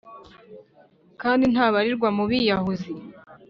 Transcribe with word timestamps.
kandi 1.21 1.43
ntabarirwa 1.53 2.07
mu 2.17 2.23
biyahuzi! 2.29 2.89